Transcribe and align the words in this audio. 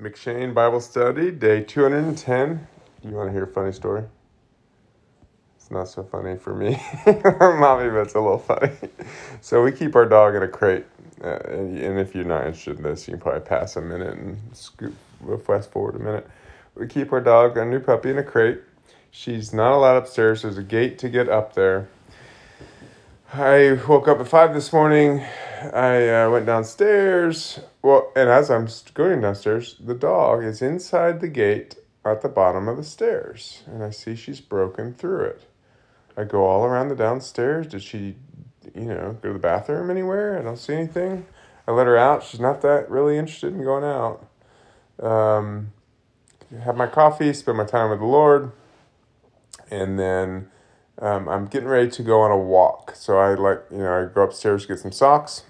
M'Cheyne 0.00 0.54
Bible 0.54 0.80
Study, 0.80 1.32
day 1.32 1.60
210. 1.60 2.68
You 3.02 3.10
want 3.16 3.30
to 3.30 3.32
hear 3.32 3.42
a 3.42 3.46
funny 3.48 3.72
story? 3.72 4.04
It's 5.56 5.72
not 5.72 5.88
so 5.88 6.04
funny 6.04 6.36
for 6.36 6.54
me 6.54 6.80
mommy, 7.06 7.90
but 7.90 8.02
it's 8.02 8.14
a 8.14 8.20
little 8.20 8.38
funny. 8.38 8.70
So, 9.40 9.64
we 9.64 9.72
keep 9.72 9.96
our 9.96 10.06
dog 10.06 10.36
in 10.36 10.44
a 10.44 10.48
crate. 10.48 10.84
Uh, 11.20 11.38
and, 11.48 11.76
and 11.76 11.98
if 11.98 12.14
you're 12.14 12.22
not 12.22 12.46
interested 12.46 12.76
in 12.76 12.84
this, 12.84 13.08
you 13.08 13.14
can 13.14 13.20
probably 13.20 13.40
pass 13.40 13.74
a 13.74 13.80
minute 13.80 14.16
and 14.16 14.38
scoop, 14.52 14.94
fast 15.44 15.72
forward 15.72 15.96
a 15.96 15.98
minute. 15.98 16.30
We 16.76 16.86
keep 16.86 17.12
our 17.12 17.20
dog, 17.20 17.58
our 17.58 17.66
new 17.66 17.80
puppy, 17.80 18.10
in 18.10 18.18
a 18.18 18.22
crate. 18.22 18.60
She's 19.10 19.52
not 19.52 19.72
allowed 19.72 19.96
upstairs. 19.96 20.42
There's 20.42 20.58
a 20.58 20.62
gate 20.62 21.00
to 21.00 21.08
get 21.08 21.28
up 21.28 21.54
there. 21.54 21.88
I 23.32 23.80
woke 23.88 24.06
up 24.06 24.20
at 24.20 24.28
5 24.28 24.54
this 24.54 24.72
morning. 24.72 25.24
I 25.74 26.08
uh, 26.08 26.30
went 26.30 26.46
downstairs. 26.46 27.58
Well, 27.82 28.12
and 28.16 28.28
as 28.28 28.50
I'm 28.50 28.68
going 28.94 29.20
downstairs, 29.20 29.76
the 29.78 29.94
dog 29.94 30.42
is 30.42 30.60
inside 30.62 31.20
the 31.20 31.28
gate 31.28 31.76
at 32.04 32.22
the 32.22 32.28
bottom 32.28 32.68
of 32.68 32.76
the 32.76 32.84
stairs, 32.84 33.62
and 33.66 33.82
I 33.82 33.90
see 33.90 34.16
she's 34.16 34.40
broken 34.40 34.94
through 34.94 35.24
it. 35.24 35.42
I 36.16 36.24
go 36.24 36.44
all 36.44 36.64
around 36.64 36.88
the 36.88 36.96
downstairs. 36.96 37.68
Did 37.68 37.82
she, 37.82 38.16
you 38.74 38.86
know, 38.86 39.16
go 39.22 39.28
to 39.28 39.32
the 39.34 39.38
bathroom 39.38 39.90
anywhere? 39.90 40.38
I 40.38 40.42
don't 40.42 40.58
see 40.58 40.74
anything. 40.74 41.26
I 41.66 41.70
let 41.70 41.86
her 41.86 41.96
out. 41.96 42.24
She's 42.24 42.40
not 42.40 42.60
that 42.62 42.90
really 42.90 43.16
interested 43.16 43.54
in 43.54 43.62
going 43.62 43.84
out. 43.84 44.26
Um, 45.00 45.72
have 46.64 46.76
my 46.76 46.86
coffee, 46.86 47.32
spend 47.32 47.58
my 47.58 47.64
time 47.64 47.90
with 47.90 48.00
the 48.00 48.06
Lord, 48.06 48.50
and 49.70 49.98
then 49.98 50.50
um, 50.98 51.28
I'm 51.28 51.46
getting 51.46 51.68
ready 51.68 51.90
to 51.90 52.02
go 52.02 52.22
on 52.22 52.32
a 52.32 52.38
walk. 52.38 52.94
So 52.96 53.18
I 53.18 53.34
like, 53.34 53.62
you 53.70 53.78
know, 53.78 54.02
I 54.02 54.12
go 54.12 54.22
upstairs 54.22 54.62
to 54.62 54.68
get 54.68 54.80
some 54.80 54.92
socks. 54.92 55.44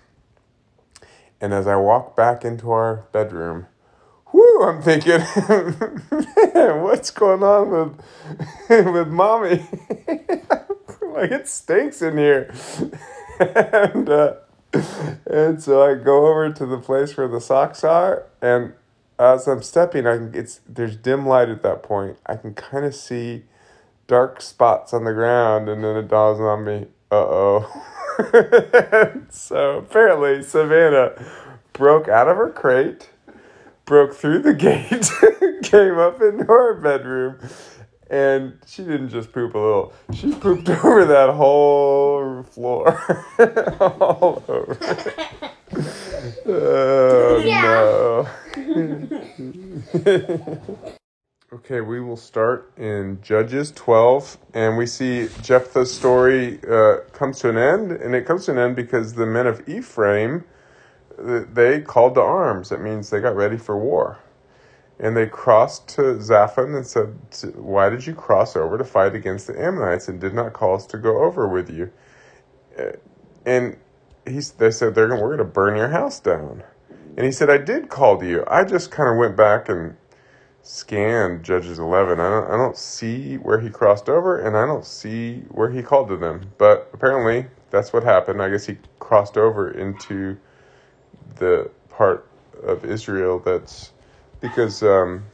And 1.41 1.55
as 1.55 1.67
I 1.67 1.77
walk 1.77 2.17
back 2.17 2.45
into 2.45 2.71
our 2.71 3.07
bedroom, 3.13 3.67
whoo, 4.33 4.63
I'm 4.63 4.83
thinking, 4.83 5.19
man, 6.55 6.83
what's 6.83 7.11
going 7.11 7.43
on 7.43 7.71
with 8.69 8.87
with 8.95 9.09
mommy? 9.09 9.67
like 11.03 11.31
it 11.31 11.49
stinks 11.49 12.03
in 12.03 12.19
here. 12.19 12.53
and 13.39 14.09
uh, 14.09 14.35
and 15.27 15.63
so 15.63 15.83
I 15.83 15.95
go 15.95 16.27
over 16.27 16.53
to 16.53 16.67
the 16.67 16.79
place 16.79 17.17
where 17.17 17.29
the 17.29 17.41
socks 17.41 17.85
are, 17.85 18.27
and 18.43 18.73
as 19.19 19.47
I'm 19.49 19.63
stepping, 19.63 20.07
I 20.07 20.17
can, 20.17 20.35
it's 20.35 20.61
there's 20.69 20.97
dim 20.97 21.27
light 21.27 21.49
at 21.49 21.63
that 21.63 21.83
point. 21.83 22.19
I 22.27 22.37
can 22.37 22.55
kind 22.55 22.85
of 22.85 22.95
see 22.95 23.45
dark 24.07 24.41
spots 24.41 24.93
on 24.93 25.05
the 25.05 25.13
ground, 25.13 25.69
and 25.69 25.83
then 25.85 25.97
it 25.97 26.09
dawns 26.09 26.41
on 26.41 26.65
me, 26.65 26.87
uh 27.11 27.17
oh. 27.17 27.95
so 29.31 29.79
apparently, 29.79 30.43
Savannah 30.43 31.13
broke 31.73 32.09
out 32.09 32.29
of 32.29 32.37
her 32.37 32.51
crate, 32.51 33.11
broke 33.85 34.13
through 34.15 34.41
the 34.41 34.55
gate, 34.67 35.11
came 35.63 35.99
up 35.99 36.21
into 36.21 36.51
our 36.51 36.75
bedroom, 36.75 37.39
and 38.11 38.59
she 38.67 38.83
didn't 38.83 39.11
just 39.11 39.31
poop 39.33 39.55
a 39.55 39.59
little, 39.59 39.93
she 40.13 40.35
pooped 40.35 40.69
over 40.85 41.05
that 41.05 41.31
whole 41.31 42.43
floor. 42.43 42.99
All 43.81 44.43
over. 44.49 44.77
Oh 46.47 48.27
no. 49.95 50.89
Okay, 51.51 51.81
we 51.81 51.99
will 51.99 52.19
start 52.19 52.71
in 52.77 53.23
Judges 53.23 53.73
12, 53.73 54.37
and 54.53 54.77
we 54.77 54.85
see 54.85 55.29
Jephthah's 55.41 55.91
story 55.91 56.61
uh, 56.71 56.99
comes 57.13 57.39
to 57.39 57.49
an 57.49 57.57
end, 57.57 57.91
and 57.91 58.15
it 58.15 58.27
comes 58.27 58.45
to 58.45 58.53
an 58.53 58.59
end 58.59 58.77
because 58.77 59.15
the 59.15 59.25
men 59.25 59.47
of 59.47 59.67
Ephraim, 59.67 60.45
they 61.17 61.81
called 61.81 62.17
to 62.17 62.21
arms. 62.21 62.69
That 62.69 62.83
means 62.83 63.09
they 63.09 63.23
got 63.23 63.35
ready 63.35 63.57
for 63.57 63.79
war. 63.79 64.19
And 65.01 65.17
they 65.17 65.27
crossed 65.27 65.89
to 65.97 66.03
Zaphon 66.19 66.77
and 66.77 66.87
said, 66.87 67.17
Why 67.57 67.89
did 67.89 68.07
you 68.07 68.15
cross 68.15 68.55
over 68.55 68.77
to 68.77 68.85
fight 68.85 69.15
against 69.15 69.47
the 69.47 69.59
Ammonites 69.59 70.07
and 70.07 70.21
did 70.21 70.35
not 70.35 70.53
call 70.53 70.75
us 70.75 70.85
to 70.89 70.99
go 70.99 71.25
over 71.25 71.49
with 71.49 71.71
you? 71.71 71.91
Uh, 72.79 72.93
and 73.47 73.79
he, 74.27 74.41
they 74.59 74.71
said, 74.71 74.95
They're 74.95 75.09
gonna, 75.09 75.23
We're 75.23 75.35
going 75.35 75.39
to 75.39 75.45
burn 75.45 75.79
your 75.79 75.89
house 75.89 76.21
down. 76.21 76.63
And 77.17 77.25
he 77.25 77.33
said, 77.33 77.49
I 77.49 77.57
did 77.57 77.89
call 77.89 78.19
to 78.19 78.29
you. 78.29 78.45
I 78.47 78.65
just 78.65 78.91
kind 78.91 79.09
of 79.09 79.17
went 79.17 79.35
back 79.35 79.71
and 79.71 79.97
scanned 80.69 81.43
Judges 81.43 81.79
11. 81.79 82.21
I 82.21 82.29
don't, 82.29 82.51
I 82.51 82.57
don't 82.57 82.77
see 82.77 83.37
where 83.37 83.59
he 83.59 83.71
crossed 83.71 84.11
over, 84.11 84.39
and 84.39 84.55
I 84.55 84.67
don't 84.67 84.85
see 84.85 85.41
where 85.49 85.71
he 85.71 85.83
called 85.83 86.09
to 86.09 86.17
them. 86.17 86.53
But 86.59 86.91
apparently, 86.93 87.47
that's 87.71 87.93
what 87.93 88.05
happened. 88.05 88.43
I 88.43 88.51
guess 88.51 88.67
he 88.67 88.77
crossed 88.99 89.39
over 89.39 89.71
into 89.71 90.37
the 91.37 91.71
part 91.89 92.29
of 92.63 92.85
Israel 92.85 93.39
that's 93.39 93.93
because 94.41 94.83
um, 94.83 95.25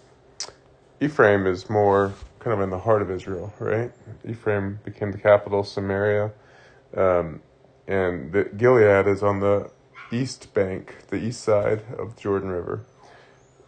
Ephraim 1.00 1.48
is 1.48 1.68
more 1.68 2.14
kind 2.38 2.54
of 2.54 2.60
in 2.60 2.70
the 2.70 2.78
heart 2.78 3.02
of 3.02 3.10
Israel, 3.10 3.52
right? 3.58 3.90
Ephraim 4.24 4.78
became 4.84 5.10
the 5.10 5.18
capital, 5.18 5.64
Samaria, 5.64 6.30
um, 6.96 7.42
and 7.88 8.30
the, 8.30 8.44
Gilead 8.56 9.08
is 9.08 9.24
on 9.24 9.40
the 9.40 9.68
east 10.12 10.54
bank, 10.54 11.08
the 11.08 11.16
east 11.16 11.42
side 11.42 11.82
of 11.98 12.14
the 12.14 12.20
Jordan 12.20 12.50
River. 12.50 12.84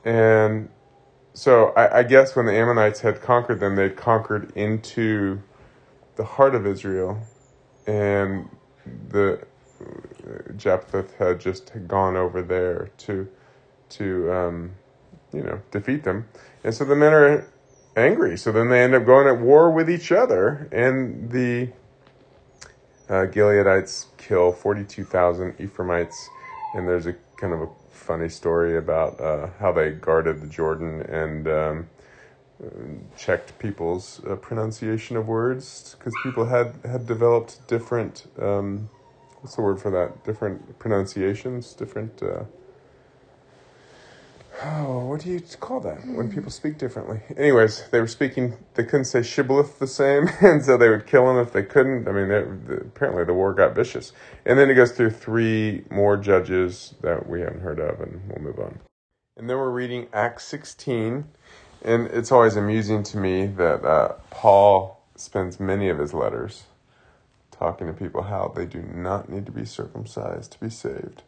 And 0.05 0.69
so 1.37 1.67
I, 1.77 1.99
I, 1.99 2.03
guess 2.03 2.35
when 2.35 2.47
the 2.47 2.55
Ammonites 2.55 3.01
had 3.01 3.21
conquered 3.21 3.61
them, 3.61 3.77
they'd 3.77 3.95
conquered 3.95 4.53
into 4.57 5.43
the 6.17 6.25
heart 6.25 6.55
of 6.55 6.67
Israel, 6.67 7.21
and 7.87 8.49
the 9.11 9.47
Jephthah 10.57 11.05
had 11.19 11.39
just 11.39 11.73
gone 11.87 12.17
over 12.17 12.41
there 12.41 12.89
to 12.99 13.29
to 13.91 14.33
um, 14.33 14.71
you 15.31 15.43
know 15.43 15.61
defeat 15.71 16.05
them, 16.05 16.27
and 16.65 16.75
so 16.75 16.87
the 16.87 16.97
men 16.97 17.13
are 17.13 17.47
angry. 17.99 18.39
So 18.39 18.51
then 18.51 18.71
they 18.71 18.83
end 18.83 18.95
up 18.95 19.05
going 19.05 19.29
at 19.29 19.39
war 19.39 19.71
with 19.71 19.91
each 19.91 20.11
other, 20.13 20.71
and 20.73 21.31
the 21.31 21.71
uh, 23.11 23.27
Gileadites 23.27 24.07
kill 24.17 24.53
forty 24.53 24.85
two 24.85 25.05
thousand 25.05 25.55
Ephraimites, 25.61 26.31
and 26.73 26.89
there's 26.89 27.07
a 27.07 27.15
kind 27.37 27.53
of 27.53 27.61
a 27.61 27.69
funny 28.07 28.29
story 28.29 28.79
about 28.79 29.21
uh, 29.21 29.49
how 29.59 29.73
they 29.73 29.91
guarded 29.91 30.41
the 30.41 30.47
Jordan 30.47 31.03
and 31.03 31.49
um, 31.49 31.89
checked 33.17 33.59
people's 33.59 34.25
uh, 34.25 34.37
pronunciation 34.37 35.17
of 35.17 35.27
words 35.27 35.97
because 35.99 36.17
people 36.17 36.45
had 36.47 36.75
had 36.85 37.07
developed 37.07 37.67
different 37.67 38.27
um, 38.39 38.89
what's 39.41 39.57
the 39.57 39.63
word 39.63 39.81
for 39.81 39.91
that? 39.91 40.25
Different 40.25 40.79
pronunciations 40.79 41.73
different 41.75 42.23
uh, 42.23 42.45
oh, 44.67 45.07
what 45.07 45.21
do 45.21 45.31
you 45.31 45.41
call 45.61 45.81
that 45.81 46.05
when 46.07 46.33
people 46.33 46.51
speak 46.51 46.79
differently? 46.79 47.21
Anyways, 47.37 47.89
they 47.91 48.01
were 48.01 48.07
speaking, 48.07 48.55
they 48.75 48.85
couldn't 48.85 49.05
say 49.05 49.23
shibboleth 49.23 49.79
the 49.79 49.87
same, 49.87 50.29
and 50.41 50.65
so 50.65 50.77
they 50.77 50.89
would 50.89 51.07
kill 51.07 51.27
them 51.27 51.39
if 51.39 51.53
they 51.53 51.63
couldn't. 51.63 52.09
I 52.09 52.13
mean, 52.13 52.29
they, 52.29 52.77
apparently 52.77 53.25
the 53.25 53.35
war 53.35 53.55
got 53.55 53.75
vicious. 53.75 54.13
And 54.45 54.59
then 54.59 54.71
it 54.71 54.75
goes 54.75 54.93
through 54.93 55.11
three 55.11 55.85
more 55.91 56.17
judges 56.17 56.95
that 57.03 57.29
we 57.29 57.41
haven't 57.41 57.61
heard 57.61 57.79
of, 57.79 58.01
and 58.01 58.23
we'll 58.29 58.43
move 58.43 58.59
on. 58.59 58.81
And 59.37 59.49
then 59.49 59.57
we're 59.57 59.71
reading 59.71 60.09
Acts 60.13 60.45
16, 60.47 61.25
and 61.83 62.07
it's 62.09 62.33
always 62.33 62.57
amusing 62.57 63.03
to 63.05 63.19
me 63.19 63.47
that 63.47 63.85
uh, 63.85 64.15
Paul 64.31 65.03
spends 65.15 65.61
many 65.61 65.89
of 65.89 65.99
his 65.99 66.13
letters 66.13 66.65
talking 67.51 67.87
to 67.87 67.93
people 67.93 68.23
how 68.23 68.53
they 68.55 68.67
do 68.67 68.83
not 68.83 69.29
need 69.29 69.47
to 69.47 69.53
be 69.53 69.65
circumcised 69.65 70.53
to 70.53 70.61
be 70.61 70.71
saved. 70.71 71.23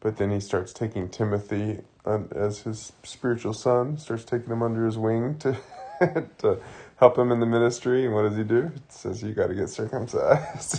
But 0.00 0.16
then 0.16 0.30
he 0.30 0.40
starts 0.40 0.72
taking 0.72 1.08
Timothy 1.08 1.80
as 2.06 2.62
his 2.62 2.92
spiritual 3.02 3.52
son, 3.52 3.98
starts 3.98 4.24
taking 4.24 4.50
him 4.50 4.62
under 4.62 4.84
his 4.84 4.98
wing 4.98 5.38
to 5.38 5.56
to 6.38 6.58
help 6.96 7.18
him 7.18 7.30
in 7.30 7.40
the 7.40 7.46
ministry. 7.46 8.04
And 8.04 8.14
what 8.14 8.22
does 8.22 8.36
he 8.36 8.44
do? 8.44 8.72
It 8.74 8.92
says 8.92 9.22
you 9.22 9.32
got 9.32 9.48
to 9.48 9.54
get 9.54 9.68
circumcised. 9.68 10.78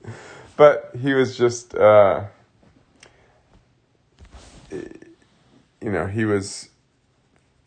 but 0.56 0.90
he 1.00 1.14
was 1.14 1.36
just, 1.36 1.74
uh, 1.74 2.24
you 4.70 5.90
know, 5.90 6.06
he 6.06 6.24
was 6.24 6.70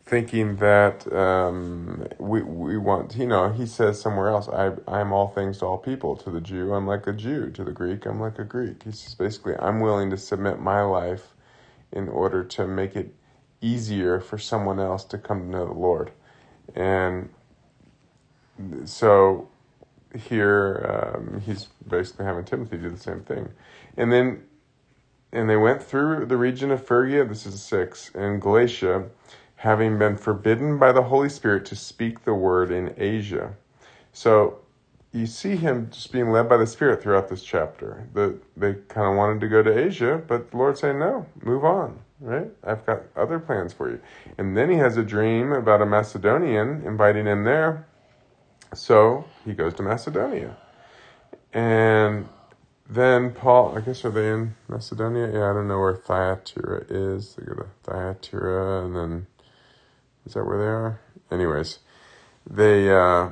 thinking 0.06 0.58
that 0.58 1.12
um, 1.14 2.06
we 2.20 2.42
we 2.44 2.78
want 2.78 3.16
you 3.16 3.26
know 3.26 3.50
he 3.50 3.66
says 3.66 4.00
somewhere 4.00 4.28
else 4.30 4.50
I 4.50 4.74
I'm 4.88 5.14
all 5.14 5.30
things 5.30 5.60
to 5.60 5.66
all 5.66 5.78
people 5.78 6.16
to 6.18 6.30
the 6.30 6.42
Jew 6.42 6.74
I'm 6.74 6.86
like 6.86 7.08
a 7.08 7.14
Jew 7.14 7.50
to 7.52 7.64
the 7.64 7.72
Greek 7.72 8.06
I'm 8.06 8.20
like 8.20 8.38
a 8.38 8.44
Greek 8.44 8.84
he's 8.84 9.02
just 9.02 9.18
basically 9.18 9.56
I'm 9.58 9.80
willing 9.80 10.10
to 10.10 10.18
submit 10.18 10.60
my 10.60 10.82
life 10.82 11.34
in 11.94 12.10
order 12.10 12.44
to 12.44 12.68
make 12.68 12.96
it 12.96 13.16
easier 13.62 14.20
for 14.20 14.38
someone 14.38 14.80
else 14.80 15.06
to 15.06 15.18
come 15.18 15.42
to 15.42 15.48
know 15.48 15.66
the 15.66 15.74
Lord. 15.74 16.12
And 16.76 17.30
so 18.86 19.48
here 20.16 21.16
um, 21.16 21.42
he's 21.42 21.70
basically 21.88 22.26
having 22.26 22.44
Timothy 22.44 22.78
do 22.78 22.90
the 22.90 22.98
same 22.98 23.22
thing. 23.22 23.50
And 23.96 24.12
then 24.12 24.44
and 25.32 25.50
they 25.50 25.58
went 25.58 25.82
through 25.82 26.28
the 26.28 26.38
region 26.38 26.70
of 26.70 26.86
Phrygia, 26.86 27.26
this 27.26 27.48
is 27.48 27.62
six, 27.62 28.12
and 28.14 28.40
Galatia, 28.40 29.10
having 29.56 29.98
been 29.98 30.16
forbidden 30.16 30.78
by 30.78 30.92
the 30.92 31.02
Holy 31.04 31.30
Spirit 31.30 31.66
to 31.66 31.76
speak 31.76 32.24
the 32.24 32.36
word 32.36 32.70
in 32.70 32.94
Asia. 32.98 33.56
So 34.12 34.60
you 35.14 35.28
see 35.28 35.56
him 35.56 35.90
just 35.92 36.12
being 36.12 36.32
led 36.32 36.50
by 36.50 36.58
the 36.58 36.66
Spirit 36.66 37.02
throughout 37.02 37.30
this 37.30 37.44
chapter. 37.44 38.08
The, 38.14 38.40
they 38.58 38.74
kind 38.74 39.08
of 39.08 39.16
wanted 39.16 39.42
to 39.42 39.48
go 39.48 39.62
to 39.62 39.86
Asia, 39.86 40.22
but 40.28 40.50
the 40.52 40.58
Lord 40.58 40.78
saying, 40.78 40.98
no, 40.98 41.28
move 41.44 41.64
on, 41.64 42.00
right? 42.20 42.50
I've 42.64 42.84
got 42.86 43.04
other 43.16 43.38
plans 43.38 43.74
for 43.74 43.92
you. 43.92 44.00
And 44.40 44.58
then 44.58 44.72
he 44.72 44.78
has 44.78 44.98
a 44.98 45.04
dream 45.04 45.52
about 45.52 45.84
a 45.84 45.86
Macedonian 45.86 46.82
inviting 46.84 47.28
him 47.28 47.44
there. 47.44 47.86
So 48.74 49.26
he 49.46 49.54
goes 49.54 49.76
to 49.76 49.84
Macedonia. 49.84 50.58
And 51.54 52.28
then 52.90 53.34
Paul, 53.34 53.78
I 53.78 53.82
guess, 53.82 54.04
are 54.04 54.10
they 54.10 54.30
in 54.30 54.56
Macedonia? 54.68 55.32
Yeah, 55.32 55.52
I 55.52 55.54
don't 55.54 55.68
know 55.68 55.80
where 55.80 55.96
Thyatira 55.96 56.86
is. 56.90 57.36
They 57.36 57.46
go 57.46 57.54
to 57.54 57.68
Thyatira, 57.84 58.84
and 58.84 58.96
then 58.96 59.28
is 60.26 60.34
that 60.34 60.44
where 60.44 60.58
they 60.58 60.66
are? 60.66 61.00
Anyways, 61.32 61.80
they, 62.50 62.90
uh, 62.90 63.30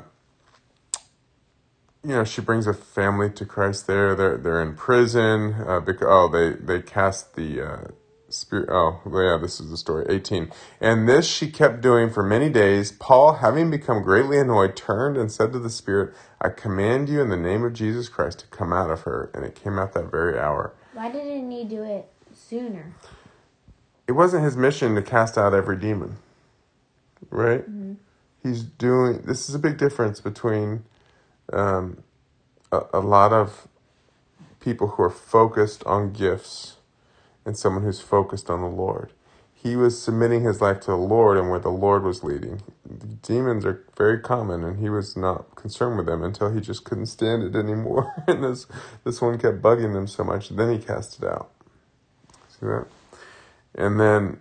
you 2.03 2.09
know, 2.09 2.23
she 2.23 2.41
brings 2.41 2.65
a 2.67 2.73
family 2.73 3.29
to 3.29 3.45
Christ 3.45 3.87
there. 3.87 4.15
They're 4.15 4.37
they're 4.37 4.61
in 4.61 4.75
prison. 4.75 5.53
Uh, 5.67 5.79
because, 5.79 6.07
oh, 6.09 6.27
they 6.27 6.51
they 6.51 6.81
cast 6.81 7.35
the 7.35 7.61
uh, 7.61 7.87
spirit. 8.29 8.69
Oh, 8.71 9.01
yeah, 9.05 9.37
this 9.39 9.59
is 9.59 9.69
the 9.69 9.77
story. 9.77 10.05
Eighteen. 10.09 10.51
And 10.79 11.07
this 11.07 11.27
she 11.27 11.51
kept 11.51 11.81
doing 11.81 12.09
for 12.09 12.23
many 12.23 12.49
days. 12.49 12.91
Paul, 12.91 13.35
having 13.35 13.69
become 13.69 14.01
greatly 14.01 14.39
annoyed, 14.39 14.75
turned 14.75 15.15
and 15.15 15.31
said 15.31 15.53
to 15.53 15.59
the 15.59 15.69
spirit, 15.69 16.15
"I 16.41 16.49
command 16.49 17.07
you 17.07 17.21
in 17.21 17.29
the 17.29 17.37
name 17.37 17.63
of 17.63 17.73
Jesus 17.73 18.09
Christ 18.09 18.39
to 18.39 18.47
come 18.47 18.73
out 18.73 18.89
of 18.89 19.01
her." 19.01 19.29
And 19.35 19.45
it 19.45 19.53
came 19.53 19.77
out 19.77 19.93
that 19.93 20.09
very 20.09 20.39
hour. 20.39 20.73
Why 20.93 21.11
didn't 21.11 21.51
he 21.51 21.65
do 21.65 21.83
it 21.83 22.11
sooner? 22.33 22.93
It 24.07 24.13
wasn't 24.13 24.43
his 24.43 24.57
mission 24.57 24.95
to 24.95 25.01
cast 25.03 25.37
out 25.37 25.53
every 25.53 25.77
demon, 25.77 26.17
right? 27.29 27.61
Mm-hmm. 27.61 27.93
He's 28.41 28.63
doing. 28.63 29.21
This 29.21 29.47
is 29.47 29.55
a 29.55 29.59
big 29.59 29.77
difference 29.77 30.19
between 30.19 30.83
um, 31.53 32.03
a, 32.71 32.81
a 32.95 32.99
lot 32.99 33.33
of 33.33 33.67
people 34.59 34.89
who 34.89 35.03
are 35.03 35.09
focused 35.09 35.83
on 35.85 36.13
gifts 36.13 36.77
and 37.45 37.57
someone 37.57 37.83
who's 37.83 38.01
focused 38.01 38.49
on 38.49 38.61
the 38.61 38.67
Lord. 38.67 39.11
He 39.53 39.75
was 39.75 40.01
submitting 40.01 40.43
his 40.43 40.61
life 40.61 40.79
to 40.81 40.87
the 40.91 40.97
Lord 40.97 41.37
and 41.37 41.49
where 41.49 41.59
the 41.59 41.69
Lord 41.69 42.03
was 42.03 42.23
leading. 42.23 42.61
Demons 43.21 43.65
are 43.65 43.85
very 43.97 44.19
common 44.19 44.63
and 44.63 44.79
he 44.79 44.89
was 44.89 45.15
not 45.17 45.55
concerned 45.55 45.97
with 45.97 46.07
them 46.07 46.23
until 46.23 46.51
he 46.51 46.61
just 46.61 46.83
couldn't 46.83 47.07
stand 47.07 47.43
it 47.43 47.55
anymore. 47.55 48.13
and 48.27 48.43
this 48.43 48.67
this 49.03 49.21
one 49.21 49.37
kept 49.39 49.61
bugging 49.61 49.93
them 49.93 50.07
so 50.07 50.23
much. 50.23 50.49
Then 50.49 50.71
he 50.71 50.79
cast 50.79 51.21
it 51.21 51.27
out. 51.27 51.51
See 52.49 52.65
that? 52.67 52.87
And 53.75 53.99
then 53.99 54.39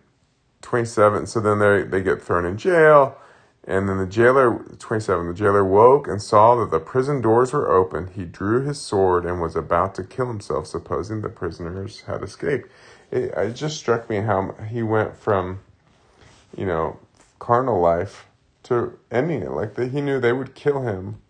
27, 0.63 1.27
so 1.27 1.41
then 1.41 1.59
they 1.59 1.83
they 1.83 2.03
get 2.03 2.23
thrown 2.23 2.47
in 2.47 2.57
jail. 2.59 3.19
And 3.65 3.89
then 3.89 3.99
the 3.99 4.07
jailer, 4.07 4.65
27, 4.79 5.29
the 5.29 5.35
jailer 5.35 5.65
woke 5.65 6.09
and 6.09 6.21
saw 6.23 6.57
that 6.57 6.71
the 6.71 6.81
prison 6.81 7.21
doors 7.21 7.53
were 7.53 7.71
open. 7.71 8.09
He 8.09 8.25
drew 8.25 8.65
his 8.65 8.81
sword 8.81 9.27
and 9.27 9.41
was 9.41 9.55
about 9.55 9.95
to 9.97 10.05
kill 10.05 10.27
himself, 10.27 10.67
supposing 10.67 11.21
the 11.21 11.29
prisoners 11.29 12.03
had 12.03 12.23
escaped. 12.23 12.71
It, 13.11 13.33
it 13.37 13.55
just 13.55 13.77
struck 13.77 14.09
me 14.09 14.17
how 14.17 14.55
he 14.69 14.83
went 14.83 15.17
from, 15.17 15.61
you 16.57 16.65
know, 16.65 16.99
carnal 17.39 17.81
life 17.81 18.27
to 18.65 18.99
ending 19.11 19.43
it. 19.43 19.51
Like 19.51 19.77
he 19.79 20.01
knew 20.01 20.21
they 20.21 20.33
would 20.33 20.55
kill 20.55 20.83
him 20.83 21.21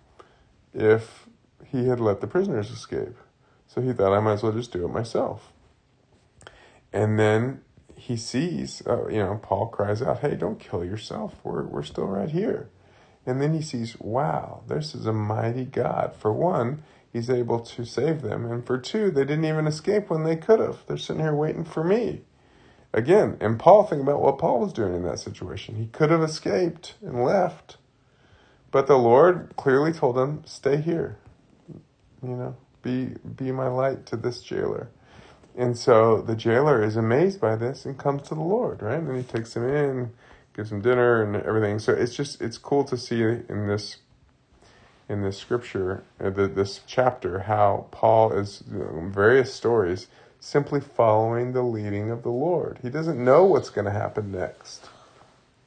if 0.72 1.26
he 1.66 1.88
had 1.88 2.00
let 2.00 2.20
the 2.20 2.26
prisoners 2.26 2.70
escape. 2.70 3.16
So 3.66 3.80
he 3.80 3.92
thought, 3.92 4.12
I 4.12 4.20
might 4.20 4.34
as 4.34 4.42
well 4.42 4.52
just 4.52 4.72
do 4.72 4.84
it 4.84 4.88
myself. 4.88 5.52
And 6.92 7.18
then 7.18 7.62
he 8.00 8.16
sees, 8.16 8.82
uh, 8.88 9.08
you 9.08 9.18
know, 9.18 9.40
Paul 9.42 9.68
cries 9.68 10.02
out, 10.02 10.20
"Hey, 10.20 10.36
don't 10.36 10.60
kill 10.60 10.84
yourself. 10.84 11.36
We're 11.44 11.64
we're 11.64 11.84
still 11.84 12.06
right 12.06 12.30
here." 12.30 12.70
And 13.26 13.42
then 13.42 13.54
he 13.54 13.62
sees, 13.62 13.98
"Wow, 14.00 14.62
this 14.68 14.94
is 14.94 15.06
a 15.06 15.12
mighty 15.12 15.66
God." 15.66 16.14
For 16.14 16.32
one, 16.32 16.82
he's 17.12 17.30
able 17.30 17.60
to 17.60 17.84
save 17.84 18.22
them, 18.22 18.46
and 18.46 18.66
for 18.66 18.78
two, 18.78 19.10
they 19.10 19.24
didn't 19.24 19.44
even 19.46 19.66
escape 19.68 20.10
when 20.10 20.24
they 20.24 20.36
could 20.36 20.60
have. 20.60 20.86
They're 20.86 20.98
sitting 20.98 21.22
here 21.22 21.34
waiting 21.34 21.64
for 21.64 21.84
me. 21.84 22.22
Again, 22.94 23.36
and 23.40 23.58
Paul, 23.60 23.84
think 23.84 24.02
about 24.02 24.22
what 24.22 24.38
Paul 24.38 24.60
was 24.60 24.72
doing 24.72 24.94
in 24.94 25.04
that 25.04 25.20
situation. 25.20 25.76
He 25.76 25.86
could 25.88 26.10
have 26.10 26.22
escaped 26.22 26.94
and 27.02 27.24
left, 27.24 27.78
but 28.70 28.86
the 28.88 28.98
Lord 28.98 29.54
clearly 29.56 29.92
told 29.92 30.18
him, 30.18 30.42
"Stay 30.46 30.78
here." 30.78 31.18
You 32.22 32.36
know, 32.36 32.56
be 32.82 33.16
be 33.36 33.52
my 33.52 33.68
light 33.68 34.06
to 34.06 34.16
this 34.16 34.42
jailer. 34.42 34.90
And 35.56 35.76
so 35.76 36.20
the 36.22 36.36
jailer 36.36 36.82
is 36.82 36.96
amazed 36.96 37.40
by 37.40 37.56
this 37.56 37.84
and 37.84 37.98
comes 37.98 38.22
to 38.28 38.34
the 38.34 38.40
Lord, 38.40 38.82
right? 38.82 38.98
And 38.98 39.16
he 39.16 39.22
takes 39.22 39.56
him 39.56 39.68
in, 39.68 40.12
gives 40.54 40.72
him 40.72 40.80
dinner 40.80 41.22
and 41.22 41.36
everything. 41.36 41.78
So 41.78 41.92
it's 41.92 42.14
just 42.14 42.40
it's 42.40 42.58
cool 42.58 42.84
to 42.84 42.96
see 42.96 43.20
in 43.22 43.66
this 43.66 43.98
in 45.10 45.22
this 45.22 45.36
scripture, 45.36 46.04
uh, 46.22 46.30
the, 46.30 46.46
this 46.46 46.80
chapter, 46.86 47.40
how 47.40 47.86
Paul 47.90 48.32
is 48.32 48.62
various 48.68 49.52
stories 49.52 50.06
simply 50.38 50.80
following 50.80 51.52
the 51.52 51.62
leading 51.62 52.10
of 52.12 52.22
the 52.22 52.30
Lord. 52.30 52.78
He 52.80 52.90
doesn't 52.90 53.22
know 53.22 53.44
what's 53.44 53.70
going 53.70 53.86
to 53.86 53.90
happen 53.90 54.30
next. 54.30 54.88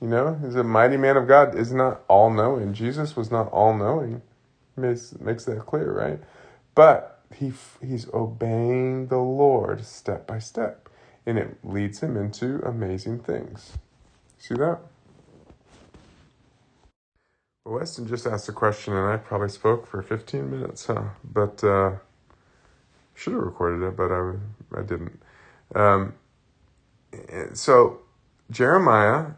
You 0.02 0.08
know, 0.08 0.40
he's 0.44 0.56
a 0.56 0.64
mighty 0.64 0.98
man 0.98 1.18
of 1.18 1.28
God. 1.28 1.56
Is 1.56 1.74
not 1.74 2.02
all 2.08 2.30
knowing. 2.30 2.74
Jesus 2.74 3.16
was 3.16 3.32
not 3.32 3.52
all 3.52 3.74
knowing. 3.74 4.22
Makes 4.76 5.20
makes 5.20 5.46
that 5.46 5.60
clear, 5.66 5.92
right? 5.92 6.20
But 6.74 7.22
he 7.36 7.54
he's 7.82 8.12
obeying 8.14 9.08
the 9.08 9.18
Lord 9.20 9.86
step 9.86 10.28
by 10.28 10.40
step, 10.40 10.90
and 11.26 11.38
it 11.38 11.58
leads 11.64 12.02
him 12.02 12.18
into 12.18 12.62
amazing 12.66 13.20
things. 13.20 13.78
See 14.40 14.56
that? 14.56 14.80
Well, 17.66 17.76
Weston 17.80 18.08
just 18.08 18.28
asked 18.28 18.50
a 18.50 18.54
question, 18.54 18.94
and 18.94 19.08
I 19.08 19.18
probably 19.18 19.50
spoke 19.50 19.88
for 19.88 20.02
15 20.02 20.50
minutes, 20.52 20.88
huh? 20.88 21.04
But 21.24 21.64
uh, 21.64 21.94
should 23.16 23.34
have 23.34 23.44
recorded 23.44 23.86
it, 23.88 23.98
but 23.98 24.12
I 24.12 24.34
I 24.78 24.84
didn't. 24.84 25.22
Um, 25.76 26.14
so 27.54 28.02
Jeremiah 28.52 29.34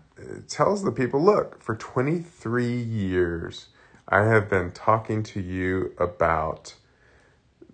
tells 0.48 0.84
the 0.84 0.92
people, 0.92 1.24
look, 1.24 1.62
for 1.62 1.76
23 1.76 2.68
years 2.82 3.68
I 4.08 4.24
have 4.24 4.50
been 4.50 4.72
talking 4.72 5.24
to 5.24 5.42
you 5.42 5.94
about 6.00 6.76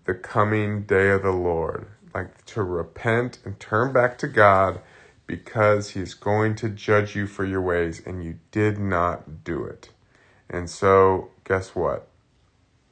the 0.06 0.13
coming 0.13 0.83
day 0.83 1.09
of 1.09 1.24
the 1.24 1.31
Lord, 1.31 1.88
like 2.13 2.45
to 2.45 2.63
repent 2.63 3.39
and 3.45 3.59
turn 3.59 3.94
back 3.94 4.18
to 4.19 4.27
God 4.27 4.81
because 5.27 5.92
he's 5.92 6.13
going 6.13 6.56
to 6.56 6.69
judge 6.69 7.15
you 7.15 7.27
for 7.27 7.45
your 7.45 7.62
ways 7.62 8.01
and 8.06 8.24
you 8.24 8.39
did 8.51 8.80
not 8.80 9.44
do 9.44 9.63
it. 9.63 9.89
And 10.50 10.69
so, 10.69 11.30
guess 11.45 11.75
what? 11.75 12.07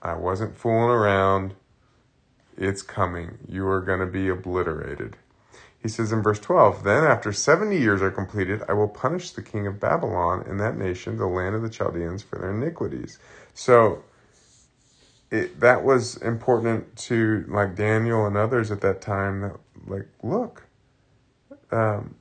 I 0.02 0.14
wasn't 0.14 0.58
fooling 0.58 0.90
around. 0.90 1.56
It's 2.58 2.82
coming. 2.82 3.40
You 3.48 3.68
are 3.68 3.82
going 3.82 4.00
to 4.00 4.06
be 4.06 4.30
obliterated. 4.30 5.18
He 5.82 5.90
says 5.90 6.12
in 6.12 6.22
verse 6.22 6.40
12, 6.40 6.84
Then 6.84 7.04
after 7.04 7.32
70 7.32 7.78
years 7.78 8.02
are 8.02 8.12
completed, 8.12 8.64
I 8.68 8.74
will 8.74 8.88
punish 8.88 9.32
the 9.32 9.42
king 9.42 9.66
of 9.66 9.80
Babylon 9.80 10.44
and 10.48 10.60
that 10.60 10.78
nation, 10.78 11.18
the 11.18 11.28
land 11.28 11.56
of 11.56 11.62
the 11.62 11.69
Chaldeans, 11.69 12.22
for 12.22 12.38
their 12.38 12.52
iniquities. 12.52 13.18
So 13.54 14.04
it 15.31 15.59
that 15.59 15.83
was 15.83 16.18
important 16.18 16.95
to 16.95 17.45
like 17.48 17.76
Daniel 17.76 18.26
and 18.26 18.38
others 18.38 18.71
at 18.71 18.81
that 18.81 19.02
time 19.02 19.42
that 19.42 19.56
like 19.88 20.07
look 20.24 20.66
um, 21.71 22.16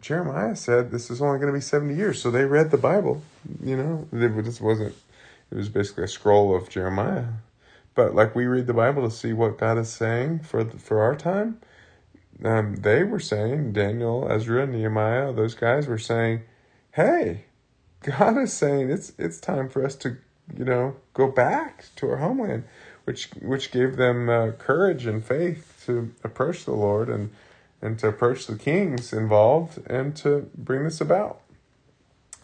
Jeremiah 0.00 0.56
said 0.56 0.90
this 0.90 1.10
is 1.10 1.20
only 1.20 1.38
going 1.38 1.52
to 1.52 1.56
be 1.56 1.62
70 1.62 1.94
years 1.94 2.20
so 2.20 2.30
they 2.30 2.44
read 2.44 2.70
the 2.70 2.78
Bible 2.78 3.22
you 3.62 3.76
know? 3.76 4.06
This 4.12 4.60
wasn't 4.60 4.94
it 5.50 5.56
was 5.56 5.68
basically 5.68 6.04
a 6.04 6.08
scroll 6.08 6.54
of 6.54 6.68
Jeremiah. 6.68 7.26
But 7.94 8.14
like 8.14 8.34
we 8.34 8.46
read 8.46 8.66
the 8.66 8.74
Bible 8.74 9.08
to 9.08 9.14
see 9.14 9.32
what 9.32 9.58
God 9.58 9.78
is 9.78 9.88
saying 9.88 10.40
for 10.40 10.62
the, 10.62 10.78
for 10.78 11.00
our 11.00 11.16
time. 11.16 11.60
Um, 12.44 12.76
they 12.76 13.02
were 13.02 13.18
saying 13.18 13.72
Daniel 13.72 14.28
Ezra 14.30 14.66
Nehemiah 14.66 15.32
those 15.32 15.54
guys 15.54 15.88
were 15.88 15.98
saying 15.98 16.42
hey 16.92 17.46
God 18.02 18.38
is 18.38 18.52
saying 18.52 18.90
it's 18.90 19.12
it's 19.18 19.40
time 19.40 19.68
for 19.68 19.84
us 19.84 19.96
to 19.96 20.18
you 20.56 20.64
know, 20.64 20.96
go 21.14 21.30
back 21.30 21.86
to 21.96 22.10
our 22.10 22.16
homeland, 22.16 22.64
which 23.04 23.30
which 23.40 23.70
gave 23.70 23.96
them 23.96 24.28
uh, 24.28 24.52
courage 24.52 25.06
and 25.06 25.24
faith 25.24 25.82
to 25.86 26.12
approach 26.24 26.64
the 26.64 26.72
Lord 26.72 27.08
and 27.08 27.30
and 27.80 27.98
to 28.00 28.08
approach 28.08 28.46
the 28.46 28.56
kings 28.56 29.12
involved 29.12 29.78
and 29.86 30.16
to 30.16 30.50
bring 30.56 30.84
this 30.84 31.00
about. 31.00 31.40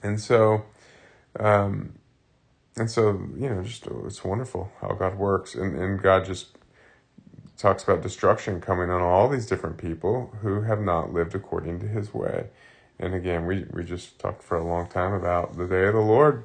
And 0.02 0.20
so, 0.20 0.64
um, 1.40 1.94
and 2.76 2.90
so 2.90 3.11
you 3.37 3.49
know, 3.49 3.62
just 3.62 3.87
it's 4.06 4.25
wonderful 4.25 4.70
how 4.80 4.88
God 4.88 5.16
works, 5.16 5.54
and 5.54 5.76
and 5.76 6.00
God 6.02 6.25
just 6.25 6.49
talks 7.56 7.84
about 7.84 8.02
destruction 8.02 8.61
coming 8.61 8.90
on 8.90 9.00
all 9.00 9.28
these 9.28 9.46
different 9.46 9.78
people 9.78 10.34
who 10.42 10.62
have 10.62 10.80
not 10.80 11.12
lived 11.12 11.34
according 11.34 11.80
to 11.80 11.88
His 11.88 12.12
way. 12.12 12.49
And 12.99 13.14
again, 13.14 13.46
we 13.46 13.64
we 13.70 13.84
just 13.84 14.18
talked 14.18 14.42
for 14.42 14.56
a 14.56 14.64
long 14.64 14.88
time 14.88 15.12
about 15.12 15.56
the 15.56 15.66
day 15.66 15.87
of 15.87 15.94
the 15.94 16.00
Lord 16.00 16.44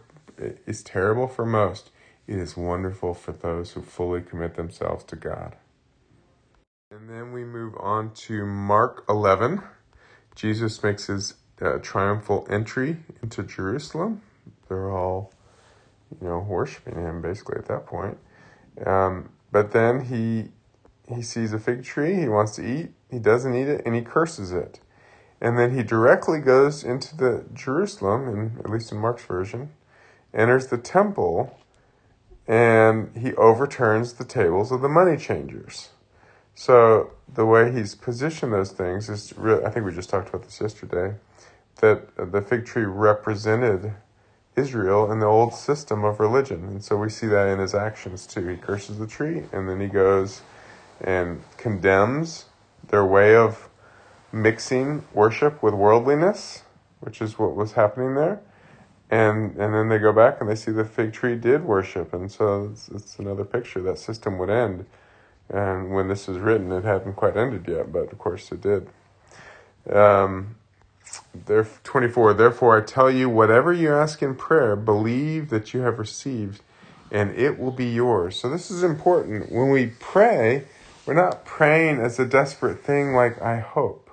is 0.66 0.84
terrible 0.84 1.28
for 1.28 1.46
most, 1.46 1.92
it 2.28 2.38
is 2.38 2.56
wonderful 2.56 3.14
for 3.14 3.32
those 3.32 3.72
who 3.72 3.82
fully 3.82 4.22
commit 4.22 4.56
themselves 4.56 5.04
to 5.06 5.16
God. 5.16 5.56
And 6.92 7.10
then 7.10 7.32
we 7.32 7.44
move 7.44 7.76
on 7.80 8.14
to 8.26 8.46
Mark 8.46 9.04
11. 9.08 9.62
Jesus 10.36 10.82
makes 10.82 11.08
his 11.08 11.36
uh, 11.62 11.78
triumphal 11.80 12.48
entry 12.50 12.98
into 13.22 13.44
Jerusalem. 13.44 14.22
They're 14.68 14.90
all, 14.90 15.34
you 16.22 16.28
know, 16.28 16.40
worshiping 16.40 16.96
him 16.96 17.22
basically 17.22 17.58
at 17.58 17.68
that 17.68 17.86
point. 17.86 18.18
Um, 18.86 19.30
but 19.52 19.72
then 19.72 20.06
he 20.06 20.50
he 21.14 21.22
sees 21.22 21.54
a 21.54 21.60
fig 21.60 21.84
tree. 21.84 22.16
He 22.16 22.30
wants 22.30 22.56
to 22.56 22.66
eat. 22.66 22.92
He 23.10 23.20
doesn't 23.20 23.56
eat 23.56 23.68
it, 23.68 23.82
and 23.86 23.96
he 23.96 24.02
curses 24.02 24.52
it. 24.52 24.80
And 25.42 25.58
then 25.58 25.76
he 25.76 25.84
directly 25.84 26.40
goes 26.40 26.84
into 26.84 27.16
the 27.16 27.46
Jerusalem, 27.54 28.28
in, 28.28 28.60
at 28.60 28.70
least 28.70 28.92
in 28.92 29.00
Mark's 29.00 29.24
version, 29.24 29.72
enters 30.34 30.68
the 30.68 30.78
temple, 30.78 31.58
and 32.48 33.16
he 33.16 33.34
overturns 33.36 34.14
the 34.14 34.26
tables 34.26 34.72
of 34.72 34.82
the 34.82 34.90
money 34.90 35.18
changers. 35.18 35.90
So 36.56 37.12
the 37.34 37.46
way 37.46 37.72
he's 37.72 37.96
positioned 37.96 38.52
those 38.52 38.72
things 38.72 39.10
is, 39.10 39.34
really, 39.38 39.64
I 39.64 39.70
think 39.70 39.86
we 39.86 39.94
just 39.94 40.10
talked 40.10 40.30
about 40.30 40.44
this 40.44 40.60
yesterday, 40.60 41.16
that 41.78 42.32
the 42.32 42.42
fig 42.42 42.66
tree 42.66 42.84
represented 42.84 43.94
Israel 44.56 45.12
in 45.12 45.20
the 45.20 45.26
old 45.26 45.54
system 45.54 46.04
of 46.04 46.20
religion. 46.20 46.66
And 46.66 46.84
so 46.84 46.98
we 46.98 47.10
see 47.10 47.28
that 47.28 47.48
in 47.48 47.60
his 47.60 47.74
actions 47.74 48.28
too. 48.28 48.46
He 48.48 48.58
curses 48.58 49.00
the 49.00 49.08
tree, 49.08 49.44
and 49.54 49.70
then 49.70 49.80
he 49.80 49.88
goes 49.88 50.42
and 51.00 51.42
condemns 51.58 52.46
their 52.90 53.06
way 53.06 53.36
of 53.36 53.70
mixing 54.34 55.06
worship 55.14 55.64
with 55.64 55.74
worldliness, 55.74 56.64
which 57.00 57.22
is 57.22 57.40
what 57.40 57.56
was 57.56 57.74
happening 57.74 58.16
there. 58.16 58.42
And 59.10 59.58
and 59.58 59.74
then 59.74 59.90
they 59.90 59.98
go 59.98 60.14
back 60.14 60.40
and 60.40 60.50
they 60.50 60.56
see 60.56 60.72
the 60.72 60.86
fig 60.86 61.14
tree 61.14 61.36
did 61.36 61.64
worship, 61.66 62.14
and 62.14 62.32
so 62.32 62.70
it's, 62.72 62.90
it's 62.90 63.18
another 63.18 63.44
picture 63.44 63.82
that 63.82 63.98
system 63.98 64.38
would 64.38 64.50
end. 64.50 64.86
And 65.50 65.92
when 65.92 66.08
this 66.08 66.30
is 66.30 66.38
written, 66.38 66.72
it 66.72 66.84
hadn't 66.84 67.16
quite 67.16 67.36
ended 67.36 67.66
yet, 67.68 67.92
but 67.92 68.12
of 68.12 68.20
course 68.20 68.52
it 68.52 68.62
did. 68.62 68.88
Um, 69.92 70.56
there, 71.34 71.68
24. 71.84 72.34
Therefore, 72.36 72.78
I 72.78 72.86
tell 72.86 73.10
you, 73.10 73.30
whatever 73.30 73.74
you 73.74 73.94
ask 73.94 74.22
in 74.22 74.36
prayer, 74.36 74.76
believe 74.76 75.50
that 75.50 75.74
you 75.74 75.82
have 75.82 75.98
received, 75.98 76.62
and 77.12 77.32
it 77.32 77.58
will 77.58 77.72
be 77.72 77.88
yours. 77.88 78.40
So 78.40 78.50
this 78.50 78.70
is 78.70 78.84
important. 78.84 79.52
When 79.52 79.72
we 79.72 79.88
pray, 80.00 80.66
we're 81.06 81.14
not 81.16 81.46
praying 81.46 82.00
as 82.00 82.20
a 82.20 82.26
desperate 82.26 82.84
thing 82.84 83.14
like 83.14 83.42
I 83.42 83.60
hope. 83.60 84.12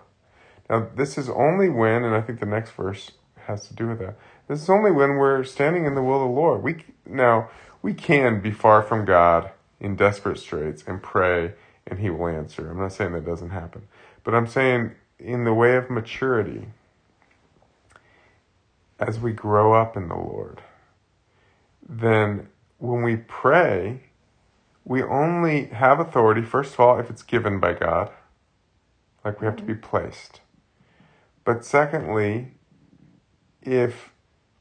Now, 0.71 0.89
this 0.95 1.19
is 1.19 1.29
only 1.29 1.69
when, 1.69 2.03
and 2.03 2.15
I 2.15 2.21
think 2.23 2.41
the 2.41 2.47
next 2.47 2.71
verse 2.71 3.13
has 3.47 3.67
to 3.69 3.75
do 3.75 3.89
with 3.89 3.99
that. 3.99 4.17
This 4.49 4.63
is 4.63 4.71
only 4.71 4.91
when 4.91 5.17
we're 5.17 5.45
standing 5.45 5.87
in 5.87 5.95
the 5.95 6.03
will 6.03 6.23
of 6.23 6.29
the 6.29 6.35
Lord. 6.35 6.63
We 6.63 6.85
now 7.05 7.51
we 7.83 7.95
can 7.95 8.41
be 8.41 8.51
far 8.51 8.83
from 8.83 9.05
God 9.05 9.51
in 9.81 9.97
desperate 9.97 10.39
straits 10.39 10.85
and 10.87 11.03
pray, 11.03 11.55
and 11.87 11.99
He 11.99 12.11
will 12.11 12.29
answer. 12.29 12.71
I'm 12.71 12.79
not 12.79 12.93
saying 12.93 13.13
that 13.13 13.25
doesn't 13.25 13.51
happen, 13.51 13.83
but 14.25 14.35
I'm 14.35 14.47
saying 14.47 14.93
in 15.19 15.45
the 15.45 15.55
way 15.55 15.77
of 15.77 15.91
maturity, 15.91 16.69
as 18.99 19.19
we 19.19 19.33
grow 19.33 19.75
up 19.75 19.97
in 19.97 20.09
the 20.09 20.15
Lord, 20.15 20.63
then 21.89 22.49
when 22.79 23.03
we 23.03 23.17
pray, 23.17 24.03
we 24.85 25.03
only 25.03 25.67
have 25.67 26.01
authority, 26.01 26.43
first 26.43 26.75
of 26.75 26.81
all, 26.81 26.99
if 26.99 27.11
it's 27.11 27.23
given 27.23 27.59
by 27.61 27.73
God, 27.73 28.11
like 29.25 29.41
we 29.41 29.47
have 29.47 29.57
to 29.57 29.63
be 29.63 29.75
mm-hmm. 29.75 29.83
placed. 29.83 30.41
But 31.45 31.65
secondly, 31.65 32.56
if 33.67 34.11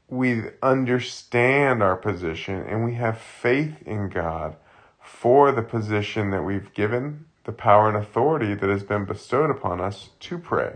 we 0.08 0.42
understand 0.62 1.82
our 1.82 1.96
position 1.96 2.62
and 2.62 2.84
we 2.84 2.94
have 2.94 3.18
faith 3.18 3.82
in 3.82 4.08
God 4.08 4.56
for 5.00 5.52
the 5.52 5.62
position 5.62 6.30
that 6.30 6.42
we've 6.42 6.72
given, 6.74 7.26
the 7.44 7.52
power 7.52 7.88
and 7.88 7.96
authority 7.96 8.54
that 8.54 8.68
has 8.68 8.82
been 8.82 9.04
bestowed 9.04 9.50
upon 9.50 9.80
us 9.80 10.10
to 10.20 10.38
pray. 10.38 10.74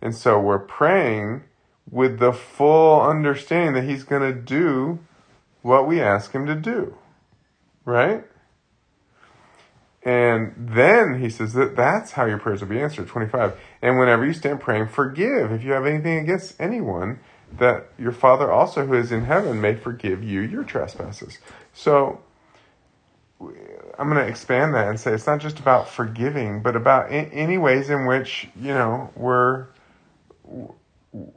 And 0.00 0.14
so 0.14 0.38
we're 0.38 0.58
praying 0.58 1.44
with 1.90 2.18
the 2.18 2.32
full 2.32 3.00
understanding 3.00 3.74
that 3.74 3.90
He's 3.90 4.04
going 4.04 4.22
to 4.22 4.38
do 4.38 4.98
what 5.62 5.86
we 5.86 6.00
ask 6.00 6.32
Him 6.32 6.46
to 6.46 6.54
do. 6.54 6.96
Right? 7.84 8.24
And 10.04 10.52
then 10.58 11.20
he 11.20 11.30
says 11.30 11.54
that 11.54 11.76
that's 11.76 12.12
how 12.12 12.26
your 12.26 12.36
prayers 12.36 12.60
will 12.60 12.68
be 12.68 12.78
answered. 12.80 13.08
25. 13.08 13.58
And 13.80 13.98
whenever 13.98 14.26
you 14.26 14.34
stand 14.34 14.60
praying, 14.60 14.88
forgive 14.88 15.50
if 15.50 15.64
you 15.64 15.72
have 15.72 15.86
anything 15.86 16.18
against 16.18 16.60
anyone, 16.60 17.20
that 17.58 17.86
your 17.98 18.12
Father 18.12 18.50
also 18.50 18.86
who 18.86 18.94
is 18.94 19.12
in 19.12 19.24
heaven 19.24 19.60
may 19.60 19.74
forgive 19.74 20.22
you 20.22 20.40
your 20.40 20.64
trespasses. 20.64 21.38
So 21.72 22.20
I'm 23.40 24.08
going 24.08 24.24
to 24.24 24.28
expand 24.28 24.74
that 24.74 24.88
and 24.88 24.98
say 24.98 25.12
it's 25.12 25.26
not 25.26 25.40
just 25.40 25.58
about 25.58 25.88
forgiving, 25.88 26.62
but 26.62 26.76
about 26.76 27.10
any 27.10 27.58
ways 27.58 27.90
in 27.90 28.06
which, 28.06 28.48
you 28.60 28.68
know, 28.68 29.10
we're. 29.16 29.66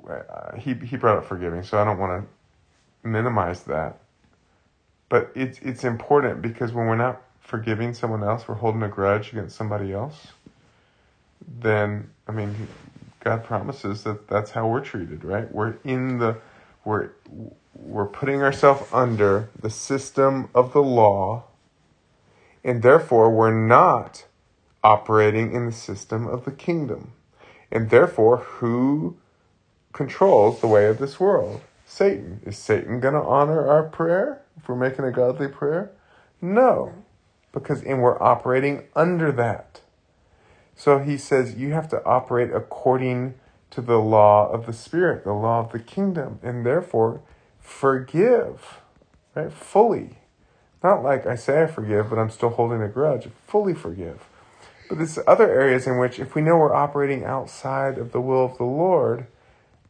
Uh, 0.10 0.56
he, 0.58 0.74
he 0.74 0.98
brought 0.98 1.20
up 1.20 1.26
forgiving, 1.26 1.62
so 1.62 1.78
I 1.78 1.84
don't 1.84 2.00
want 2.00 2.24
to 2.24 3.08
minimize 3.08 3.64
that. 3.64 4.00
But 5.08 5.32
it's, 5.36 5.60
it's 5.60 5.84
important 5.84 6.42
because 6.42 6.74
when 6.74 6.88
we're 6.88 6.96
not 6.96 7.22
forgiving 7.42 7.94
someone 7.94 8.24
else, 8.24 8.48
we're 8.48 8.56
holding 8.56 8.82
a 8.82 8.90
grudge 8.90 9.32
against 9.32 9.56
somebody 9.56 9.94
else, 9.94 10.28
then, 11.60 12.10
I 12.28 12.32
mean, 12.32 12.68
God 13.28 13.44
promises 13.44 14.04
that 14.04 14.28
that's 14.28 14.52
how 14.52 14.68
we're 14.68 14.84
treated, 14.84 15.24
right? 15.24 15.52
We're 15.52 15.78
in 15.84 16.20
the, 16.20 16.38
we're, 16.86 17.10
we're 17.74 18.06
putting 18.08 18.42
ourselves 18.42 18.84
under 18.94 19.50
the 19.60 19.70
system 19.70 20.50
of 20.56 20.74
the 20.74 20.82
law, 20.82 21.44
and 22.64 22.82
therefore 22.82 23.30
we're 23.30 23.54
not 23.54 24.26
operating 24.84 25.54
in 25.54 25.66
the 25.66 25.72
system 25.72 26.28
of 26.28 26.46
the 26.46 26.52
kingdom. 26.52 27.14
And 27.72 27.90
therefore, 27.90 28.38
who 28.38 29.18
controls 29.92 30.62
the 30.62 30.68
way 30.68 30.86
of 30.86 31.00
this 31.00 31.20
world? 31.20 31.62
Satan. 31.86 32.42
Is 32.46 32.58
Satan 32.58 33.00
going 33.00 33.14
to 33.14 33.22
honor 33.22 33.68
our 33.68 33.84
prayer 33.84 34.42
if 34.58 34.70
we're 34.70 34.76
making 34.76 35.06
a 35.06 35.12
godly 35.12 35.48
prayer? 35.48 35.92
No 36.42 36.94
because 37.52 37.84
and 37.84 38.02
we're 38.02 38.22
operating 38.22 38.84
under 38.96 39.32
that. 39.32 39.82
So 40.78 41.00
he 41.00 41.18
says 41.18 41.56
you 41.56 41.74
have 41.74 41.90
to 41.90 42.06
operate 42.06 42.52
according 42.54 43.34
to 43.72 43.82
the 43.82 43.98
law 43.98 44.50
of 44.50 44.68
the 44.68 44.74
spirit, 44.74 45.24
the 45.24 45.34
law 45.34 45.60
of 45.60 45.72
the 45.72 45.80
kingdom, 45.80 46.40
and 46.44 46.66
therefore 46.66 47.22
forgive, 47.60 48.80
right? 49.36 49.52
Fully. 49.52 50.20
Not 50.84 51.02
like 51.02 51.26
I 51.26 51.36
say 51.36 51.64
I 51.64 51.66
forgive, 51.66 52.12
but 52.12 52.20
I'm 52.20 52.30
still 52.30 52.52
holding 52.52 52.84
a 52.84 52.88
grudge. 52.88 53.28
Fully 53.48 53.74
forgive. 53.74 54.30
But 54.88 55.00
there's 55.00 55.18
other 55.28 55.50
areas 55.50 55.88
in 55.88 55.98
which 55.98 56.20
if 56.20 56.36
we 56.36 56.44
know 56.44 56.56
we're 56.58 56.74
operating 56.74 57.26
outside 57.26 57.98
of 57.98 58.12
the 58.12 58.22
will 58.22 58.46
of 58.46 58.58
the 58.58 58.64
Lord, 58.64 59.26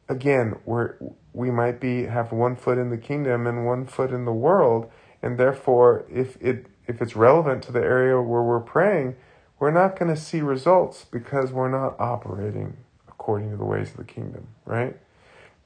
again, 0.08 0.56
we're 0.66 0.96
we 1.34 1.52
might 1.52 1.80
be 1.82 2.06
have 2.06 2.32
one 2.32 2.56
foot 2.56 2.78
in 2.78 2.90
the 2.90 2.98
kingdom 2.98 3.46
and 3.46 3.66
one 3.66 3.86
foot 3.86 4.12
in 4.12 4.24
the 4.24 4.34
world, 4.34 4.90
and 5.22 5.38
therefore 5.38 6.06
if 6.10 6.42
it 6.42 6.68
if 6.88 7.02
it's 7.02 7.16
relevant 7.18 7.62
to 7.64 7.74
the 7.74 7.82
area 7.82 8.20
where 8.22 8.42
we're 8.42 8.62
praying, 8.62 9.18
we're 9.60 9.72
not 9.72 9.98
going 9.98 10.14
to 10.14 10.20
see 10.20 10.42
results 10.42 11.06
because 11.06 11.52
we're 11.52 11.70
not 11.70 12.00
operating 12.00 12.78
according 13.08 13.52
to 13.52 13.58
the 13.58 13.66
ways 13.66 13.92
of 13.92 13.98
the 13.98 14.04
kingdom, 14.04 14.48
right? 14.66 14.98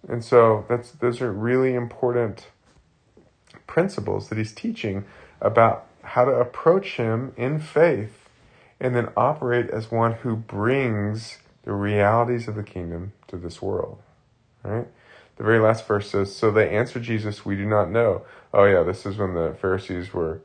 And 0.07 0.23
so 0.23 0.65
that's 0.67 0.91
those 0.91 1.21
are 1.21 1.31
really 1.31 1.73
important 1.75 2.47
principles 3.67 4.29
that 4.29 4.37
he's 4.37 4.53
teaching 4.53 5.05
about 5.39 5.85
how 6.03 6.25
to 6.25 6.31
approach 6.31 6.95
him 6.97 7.33
in 7.37 7.59
faith 7.59 8.29
and 8.79 8.95
then 8.95 9.09
operate 9.15 9.69
as 9.69 9.91
one 9.91 10.13
who 10.13 10.35
brings 10.35 11.37
the 11.63 11.73
realities 11.73 12.47
of 12.47 12.55
the 12.55 12.63
kingdom 12.63 13.13
to 13.27 13.37
this 13.37 13.61
world. 13.61 13.99
Right? 14.63 14.87
The 15.37 15.43
very 15.43 15.59
last 15.59 15.87
verse 15.87 16.09
says, 16.09 16.35
So 16.35 16.51
they 16.51 16.69
answered 16.69 17.03
Jesus, 17.03 17.45
We 17.45 17.55
do 17.55 17.65
not 17.65 17.89
know. 17.89 18.23
Oh, 18.53 18.65
yeah, 18.65 18.83
this 18.83 19.05
is 19.05 19.17
when 19.17 19.33
the 19.33 19.55
Pharisees 19.59 20.13
were 20.13 20.41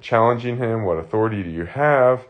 challenging 0.00 0.58
him, 0.58 0.84
What 0.84 0.98
authority 0.98 1.42
do 1.42 1.50
you 1.50 1.64
have? 1.64 2.26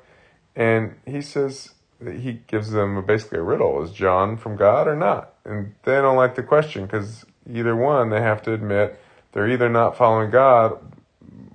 And 0.54 0.96
he 1.06 1.22
says, 1.22 1.74
that 2.04 2.20
he 2.20 2.40
gives 2.46 2.70
them 2.70 3.04
basically 3.06 3.38
a 3.38 3.42
riddle 3.42 3.82
Is 3.82 3.92
John 3.92 4.36
from 4.36 4.56
God 4.56 4.88
or 4.88 4.96
not? 4.96 5.34
And 5.44 5.74
they 5.84 5.94
don't 5.94 6.16
like 6.16 6.34
the 6.34 6.42
question 6.42 6.84
because 6.84 7.24
either 7.48 7.74
one, 7.74 8.10
they 8.10 8.20
have 8.20 8.42
to 8.42 8.52
admit 8.52 9.00
they're 9.32 9.48
either 9.48 9.68
not 9.68 9.96
following 9.96 10.30
God 10.30 10.78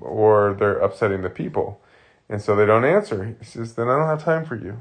or 0.02 0.56
they're 0.58 0.80
upsetting 0.80 1.22
the 1.22 1.30
people. 1.30 1.82
And 2.30 2.42
so 2.42 2.56
they 2.56 2.66
don't 2.66 2.86
answer. 2.86 3.36
He 3.40 3.46
says, 3.46 3.76
Then 3.76 3.88
I 3.88 3.98
don't 3.98 4.08
have 4.08 4.24
time 4.24 4.46
for 4.46 4.56
you. 4.56 4.80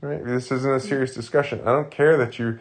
Right? 0.00 0.24
This 0.24 0.52
isn't 0.52 0.72
a 0.72 0.80
serious 0.80 1.14
discussion. 1.14 1.60
I 1.62 1.72
don't 1.72 1.90
care 1.90 2.16
that 2.16 2.38
you 2.38 2.58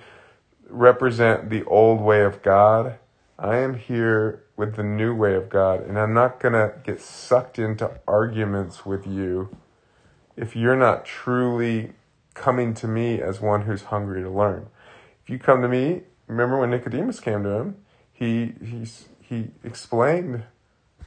represent 0.70 1.50
the 1.50 1.64
old 1.66 2.02
way 2.02 2.24
of 2.24 2.42
God. 2.42 2.98
I 3.38 3.58
am 3.58 3.76
here 3.76 4.44
with 4.56 4.76
the 4.76 4.84
new 4.84 5.16
way 5.16 5.34
of 5.34 5.50
God, 5.50 5.82
and 5.82 5.98
I'm 5.98 6.14
not 6.14 6.40
going 6.40 6.54
to 6.54 6.76
get 6.84 7.02
sucked 7.02 7.58
into 7.58 8.00
arguments 8.08 8.86
with 8.86 9.08
you 9.08 9.50
if 10.42 10.56
you're 10.56 10.76
not 10.76 11.06
truly 11.06 11.94
coming 12.34 12.74
to 12.74 12.88
me 12.88 13.22
as 13.22 13.40
one 13.40 13.62
who's 13.62 13.84
hungry 13.84 14.22
to 14.24 14.30
learn. 14.30 14.68
If 15.24 15.30
you 15.30 15.40
come 15.40 15.62
to 15.62 15.70
me, 15.70 16.02
remember 16.28 16.60
when 16.60 16.72
Nicodemus 16.72 17.20
came 17.20 17.44
to 17.44 17.50
him, 17.50 17.78
he 18.12 18.54
he 18.66 18.86
he 19.22 19.52
explained 19.64 20.44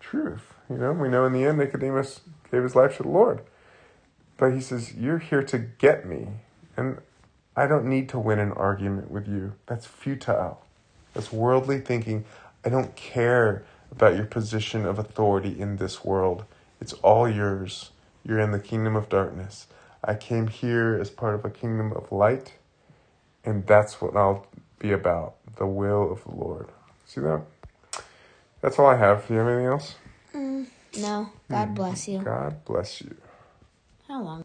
truth. 0.00 0.54
You 0.70 0.76
know, 0.76 0.92
we 0.92 1.08
know 1.08 1.24
in 1.24 1.32
the 1.32 1.44
end 1.44 1.58
Nicodemus 1.58 2.20
gave 2.50 2.62
his 2.62 2.76
life 2.76 2.96
to 2.96 3.02
the 3.02 3.08
Lord. 3.08 3.42
But 4.36 4.54
he 4.54 4.60
says, 4.60 4.94
You're 4.94 5.18
here 5.18 5.42
to 5.42 5.58
get 5.58 6.06
me. 6.06 6.28
And 6.76 6.98
I 7.56 7.66
don't 7.66 7.86
need 7.86 8.08
to 8.10 8.18
win 8.18 8.38
an 8.38 8.52
argument 8.52 9.10
with 9.10 9.28
you. 9.28 9.54
That's 9.66 9.86
futile. 9.86 10.64
That's 11.12 11.32
worldly 11.32 11.80
thinking. 11.80 12.24
I 12.64 12.68
don't 12.68 12.96
care 12.96 13.64
about 13.92 14.16
your 14.16 14.24
position 14.24 14.84
of 14.84 14.98
authority 14.98 15.60
in 15.60 15.76
this 15.76 16.04
world. 16.04 16.44
It's 16.80 16.92
all 16.94 17.28
yours. 17.28 17.90
You're 18.26 18.38
in 18.40 18.52
the 18.52 18.58
kingdom 18.58 18.96
of 18.96 19.08
darkness. 19.08 19.66
I 20.02 20.14
came 20.14 20.48
here 20.48 20.98
as 21.00 21.10
part 21.10 21.34
of 21.34 21.44
a 21.44 21.50
kingdom 21.50 21.92
of 21.92 22.10
light, 22.10 22.54
and 23.44 23.66
that's 23.66 24.00
what 24.00 24.16
I'll 24.16 24.46
be 24.78 24.92
about 24.92 25.34
the 25.56 25.66
will 25.66 26.10
of 26.12 26.24
the 26.24 26.30
Lord. 26.34 26.68
See 27.06 27.20
that? 27.20 27.42
That's 28.60 28.78
all 28.78 28.86
I 28.86 28.96
have. 28.96 29.26
Do 29.26 29.34
you 29.34 29.40
have 29.40 29.48
anything 29.48 29.66
else? 29.66 29.94
Mm, 30.34 30.66
no. 30.98 31.28
God 31.50 31.68
hmm. 31.68 31.74
bless 31.74 32.08
you. 32.08 32.18
God 32.20 32.64
bless 32.64 33.00
you. 33.02 33.14
How 34.08 34.22
long? 34.22 34.42